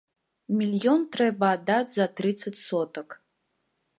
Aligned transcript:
Мільён 0.61 1.03
трэба 1.15 1.51
аддаць 1.57 1.93
за 1.93 2.07
трыццаць 2.21 2.57
сотак. 2.69 3.07